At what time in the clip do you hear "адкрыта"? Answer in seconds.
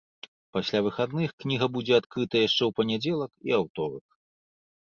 2.01-2.35